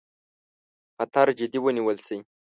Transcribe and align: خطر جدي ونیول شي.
خطر 0.95 1.27
جدي 1.39 1.59
ونیول 1.61 1.97
شي. 2.07 2.17